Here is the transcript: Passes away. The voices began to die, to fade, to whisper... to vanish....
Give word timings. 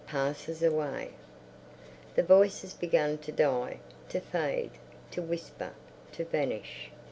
Passes 0.07 0.63
away. 0.63 1.11
The 2.15 2.23
voices 2.23 2.73
began 2.73 3.19
to 3.19 3.31
die, 3.31 3.77
to 4.09 4.19
fade, 4.19 4.71
to 5.11 5.21
whisper... 5.21 5.73
to 6.13 6.25
vanish.... 6.25 6.89